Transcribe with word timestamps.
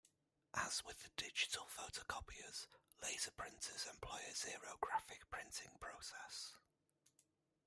As 0.55 0.83
with 0.83 1.15
digital 1.15 1.67
photocopiers, 1.67 2.65
laser 3.03 3.29
printers 3.29 3.85
employ 3.85 4.17
a 4.27 4.33
xerographic 4.33 5.29
printing 5.29 5.77
process. 5.79 6.55